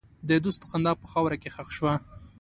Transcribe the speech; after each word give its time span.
د 0.29 0.31
دوست 0.43 0.61
خندا 0.69 0.91
په 1.01 1.05
خاوره 1.11 1.37
کې 1.41 1.49
ښخ 1.55 1.67
شوه. 1.77 1.93